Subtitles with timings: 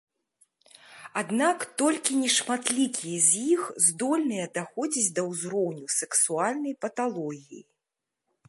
[1.21, 7.61] Аднак толькі нешматлікія з іх здольныя даходзіць да ўзроўню сексуальнай паталогіі.